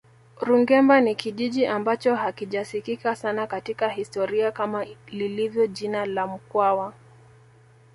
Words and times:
Rungemba 0.39 1.01
ni 1.01 1.15
kijiji 1.15 1.65
ambacho 1.65 2.15
hakijasikika 2.15 3.15
sana 3.15 3.47
katika 3.47 3.89
historia 3.89 4.51
kama 4.51 4.85
lilivyo 5.07 5.67
jina 5.67 6.05
la 6.05 6.27
mkwawa 6.27 6.93